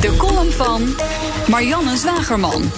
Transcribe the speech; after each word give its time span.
De 0.00 0.16
column 0.16 0.52
van 0.52 0.94
Marianne 1.48 1.96
Zwagerman. 1.96 2.70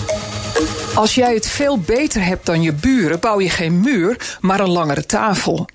Als 0.95 1.15
jij 1.15 1.35
het 1.35 1.47
veel 1.47 1.79
beter 1.79 2.25
hebt 2.25 2.47
dan 2.47 2.63
je 2.63 2.73
buren, 2.73 3.21
bouw 3.21 3.41
je 3.41 3.51
geen 3.51 3.81
muur, 3.81 4.37
maar 4.41 4.61
een 4.61 4.71
langere 4.71 5.07
tafel. 5.07 5.69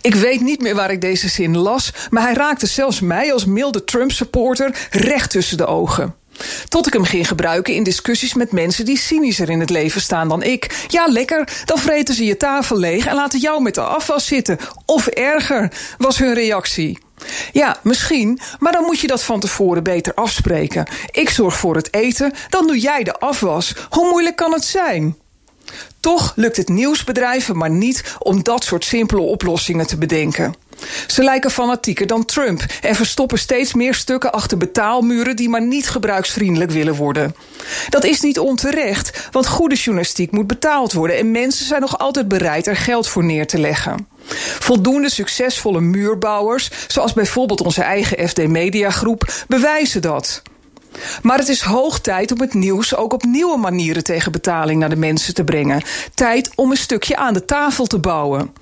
Ik 0.00 0.14
weet 0.14 0.40
niet 0.40 0.60
meer 0.60 0.74
waar 0.74 0.90
ik 0.90 1.00
deze 1.00 1.28
zin 1.28 1.56
las, 1.56 1.92
maar 2.10 2.22
hij 2.22 2.34
raakte 2.34 2.66
zelfs 2.66 3.00
mij 3.00 3.32
als 3.32 3.44
milde 3.44 3.84
Trump-supporter 3.84 4.88
recht 4.90 5.30
tussen 5.30 5.56
de 5.56 5.66
ogen. 5.66 6.14
Tot 6.68 6.86
ik 6.86 6.92
hem 6.92 7.04
ging 7.04 7.28
gebruiken 7.28 7.74
in 7.74 7.82
discussies 7.82 8.34
met 8.34 8.52
mensen 8.52 8.84
die 8.84 8.98
cynischer 8.98 9.50
in 9.50 9.60
het 9.60 9.70
leven 9.70 10.00
staan 10.00 10.28
dan 10.28 10.42
ik. 10.42 10.86
Ja, 10.88 11.06
lekker, 11.06 11.48
dan 11.64 11.78
vreten 11.78 12.14
ze 12.14 12.24
je 12.24 12.36
tafel 12.36 12.78
leeg 12.78 13.06
en 13.06 13.14
laten 13.14 13.38
jou 13.40 13.62
met 13.62 13.74
de 13.74 13.80
afwas 13.80 14.26
zitten. 14.26 14.58
Of 14.86 15.06
erger, 15.06 15.72
was 15.98 16.18
hun 16.18 16.34
reactie. 16.34 16.98
Ja, 17.52 17.76
misschien, 17.82 18.40
maar 18.58 18.72
dan 18.72 18.84
moet 18.84 19.00
je 19.00 19.06
dat 19.06 19.22
van 19.22 19.40
tevoren 19.40 19.82
beter 19.82 20.14
afspreken. 20.14 20.86
Ik 21.10 21.30
zorg 21.30 21.56
voor 21.56 21.76
het 21.76 21.94
eten, 21.94 22.32
dan 22.48 22.66
doe 22.66 22.78
jij 22.78 23.02
de 23.02 23.18
afwas. 23.18 23.74
Hoe 23.90 24.10
moeilijk 24.10 24.36
kan 24.36 24.52
het 24.52 24.64
zijn? 24.64 25.16
Toch 26.00 26.32
lukt 26.36 26.56
het 26.56 26.68
nieuwsbedrijven 26.68 27.56
maar 27.56 27.70
niet 27.70 28.16
om 28.18 28.42
dat 28.42 28.64
soort 28.64 28.84
simpele 28.84 29.20
oplossingen 29.20 29.86
te 29.86 29.98
bedenken. 29.98 30.54
Ze 31.06 31.22
lijken 31.22 31.50
fanatieker 31.50 32.06
dan 32.06 32.24
Trump 32.24 32.64
en 32.80 32.94
verstoppen 32.94 33.38
steeds 33.38 33.74
meer 33.74 33.94
stukken 33.94 34.32
achter 34.32 34.58
betaalmuren 34.58 35.36
die 35.36 35.48
maar 35.48 35.62
niet 35.62 35.88
gebruiksvriendelijk 35.88 36.70
willen 36.70 36.94
worden. 36.94 37.34
Dat 37.88 38.04
is 38.04 38.20
niet 38.20 38.38
onterecht, 38.38 39.28
want 39.30 39.46
goede 39.46 39.74
journalistiek 39.74 40.30
moet 40.30 40.46
betaald 40.46 40.92
worden 40.92 41.18
en 41.18 41.30
mensen 41.30 41.66
zijn 41.66 41.80
nog 41.80 41.98
altijd 41.98 42.28
bereid 42.28 42.66
er 42.66 42.76
geld 42.76 43.08
voor 43.08 43.24
neer 43.24 43.46
te 43.46 43.58
leggen. 43.58 44.06
Voldoende 44.58 45.10
succesvolle 45.10 45.80
muurbouwers, 45.80 46.70
zoals 46.86 47.12
bijvoorbeeld 47.12 47.60
onze 47.60 47.82
eigen 47.82 48.28
FD 48.28 48.48
Media 48.48 48.90
Groep, 48.90 49.32
bewijzen 49.48 50.02
dat. 50.02 50.42
Maar 51.22 51.38
het 51.38 51.48
is 51.48 51.60
hoog 51.60 52.00
tijd 52.00 52.32
om 52.32 52.40
het 52.40 52.54
nieuws 52.54 52.96
ook 52.96 53.12
op 53.12 53.22
nieuwe 53.22 53.56
manieren 53.56 54.04
tegen 54.04 54.32
betaling 54.32 54.80
naar 54.80 54.88
de 54.88 54.96
mensen 54.96 55.34
te 55.34 55.44
brengen. 55.44 55.82
Tijd 56.14 56.50
om 56.54 56.70
een 56.70 56.76
stukje 56.76 57.16
aan 57.16 57.34
de 57.34 57.44
tafel 57.44 57.86
te 57.86 57.98
bouwen. 57.98 58.52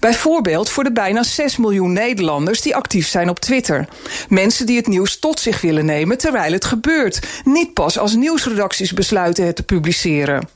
Bijvoorbeeld 0.00 0.70
voor 0.70 0.84
de 0.84 0.92
bijna 0.92 1.22
6 1.22 1.56
miljoen 1.56 1.92
Nederlanders 1.92 2.60
die 2.60 2.76
actief 2.76 3.08
zijn 3.08 3.28
op 3.28 3.40
Twitter. 3.40 3.88
Mensen 4.28 4.66
die 4.66 4.76
het 4.76 4.86
nieuws 4.86 5.18
tot 5.18 5.40
zich 5.40 5.60
willen 5.60 5.84
nemen 5.84 6.18
terwijl 6.18 6.52
het 6.52 6.64
gebeurt. 6.64 7.20
Niet 7.44 7.74
pas 7.74 7.98
als 7.98 8.14
nieuwsredacties 8.14 8.92
besluiten 8.92 9.46
het 9.46 9.56
te 9.56 9.62
publiceren. 9.62 10.48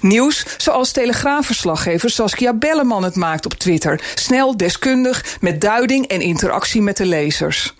Nieuws 0.00 0.44
zoals 0.56 0.92
telegraafverslaggever 0.92 2.10
Saskia 2.10 2.52
Belleman 2.52 3.04
het 3.04 3.16
maakt 3.16 3.44
op 3.44 3.54
Twitter. 3.54 4.00
Snel, 4.14 4.56
deskundig, 4.56 5.36
met 5.40 5.60
duiding 5.60 6.06
en 6.06 6.20
interactie 6.20 6.82
met 6.82 6.96
de 6.96 7.06
lezers. 7.06 7.74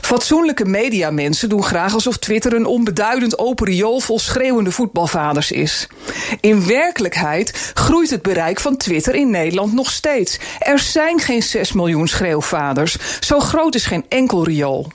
Fatsoenlijke 0.00 0.64
mediamensen 0.64 1.48
doen 1.48 1.62
graag 1.62 1.94
alsof 1.94 2.16
Twitter 2.16 2.52
een 2.52 2.66
onbeduidend 2.66 3.38
open 3.38 3.66
riool 3.66 4.00
vol 4.00 4.18
schreeuwende 4.18 4.70
voetbalvaders 4.70 5.50
is. 5.52 5.86
In 6.40 6.66
werkelijkheid 6.66 7.72
groeit 7.74 8.10
het 8.10 8.22
bereik 8.22 8.60
van 8.60 8.76
Twitter 8.76 9.14
in 9.14 9.30
Nederland 9.30 9.72
nog 9.72 9.90
steeds. 9.90 10.38
Er 10.58 10.78
zijn 10.78 11.20
geen 11.20 11.42
6 11.42 11.72
miljoen 11.72 12.08
schreeuwvaders. 12.08 12.96
Zo 13.20 13.40
groot 13.40 13.74
is 13.74 13.86
geen 13.86 14.04
enkel 14.08 14.44
riool. 14.44 14.92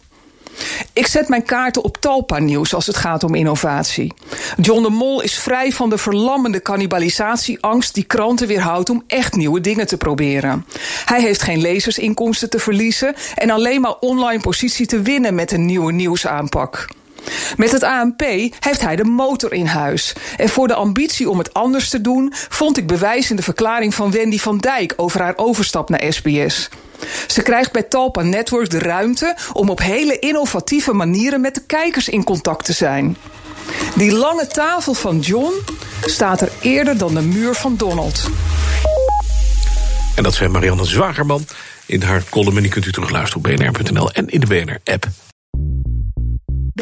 Ik 0.94 1.08
zet 1.08 1.28
mijn 1.28 1.44
kaarten 1.44 1.84
op 1.84 1.98
Talpa-nieuws 1.98 2.74
als 2.74 2.88
het 2.88 2.96
gaat 2.96 3.24
om 3.24 3.36
innovatie. 3.36 4.14
John 4.58 4.82
de 4.84 4.90
Mol 4.90 5.22
is 5.22 5.40
vrij 5.40 5.72
van 5.72 5.90
de 5.90 5.98
verlammende 5.98 6.62
cannibalisatieangst 6.62 7.94
die 7.94 8.04
kranten 8.04 8.48
weerhoudt 8.48 8.90
om 8.90 9.04
echt 9.08 9.36
nieuwe 9.36 9.62
dingen 9.62 9.88
te 9.88 9.98
proberen. 9.98 10.66
Hij 11.06 11.22
heeft 11.22 11.42
geen 11.42 11.62
lezersinkomsten 11.62 12.50
te 12.50 12.60
verliezen 12.60 13.16
en 13.36 13.50
alleen 13.50 13.82
maar 13.82 13.96
online 14.00 14.42
positie 14.42 14.86
te 14.86 15.02
winnen 15.02 15.36
met 15.36 15.52
een 15.52 15.66
nieuwe 15.66 15.92
nieuwsaanpak. 15.92 16.88
Met 17.58 17.72
het 17.72 17.84
ANP 17.84 18.22
heeft 18.60 18.82
hij 18.82 18.96
de 18.96 19.04
motor 19.04 19.54
in 19.54 19.66
huis. 19.66 20.14
En 20.38 20.50
voor 20.50 20.68
de 20.68 20.74
ambitie 20.74 21.30
om 21.30 21.38
het 21.38 21.54
anders 21.54 21.90
te 21.90 22.02
doen, 22.02 22.34
vond 22.34 22.78
ik 22.78 22.88
bewijs 22.88 23.30
in 23.30 23.36
de 23.36 23.42
verklaring 23.42 23.94
van 23.94 24.12
Wendy 24.12 24.40
van 24.40 24.58
Dijk 24.58 24.94
over 24.96 25.22
haar 25.22 25.34
overstap 25.36 25.90
naar 25.90 26.04
SBS. 26.10 26.70
Ze 27.38 27.44
krijgt 27.44 27.72
bij 27.72 27.84
Talpa 27.84 28.22
Network 28.22 28.70
de 28.70 28.80
ruimte 28.80 29.36
om 29.54 29.70
op 29.70 29.80
hele 29.80 30.20
innovatieve 30.20 30.94
manieren 30.94 31.42
met 31.42 31.56
de 31.56 31.64
kijkers 31.66 32.10
in 32.10 32.24
contact 32.24 32.66
te 32.66 32.74
zijn. 32.74 33.18
Die 33.96 34.12
lange 34.12 34.48
tafel 34.48 34.94
van 34.94 35.20
John 35.20 35.54
staat 36.02 36.42
er 36.42 36.52
eerder 36.62 36.98
dan 36.98 37.14
de 37.14 37.22
muur 37.22 37.54
van 37.54 37.76
Donald. 37.76 38.30
En 40.16 40.24
dat 40.24 40.34
zei 40.34 40.50
Marianne 40.50 40.86
Zwagerman 40.86 41.46
in 41.86 42.02
haar 42.02 42.24
column. 42.30 42.56
En 42.56 42.62
die 42.62 42.72
kunt 42.72 42.86
u 42.86 42.92
terugluisteren 42.92 43.46
op 43.46 43.58
bnr.nl 43.58 44.12
en 44.12 44.28
in 44.28 44.40
de 44.40 44.48
BNR-app. 44.48 45.08